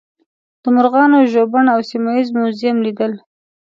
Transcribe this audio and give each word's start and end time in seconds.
د 0.63 0.65
مرغانو 0.75 1.29
ژوبڼ 1.31 1.63
او 1.73 1.79
سیمه 1.89 2.11
ییز 2.17 2.29
موزیم 2.39 2.77
لیدل. 2.85 3.13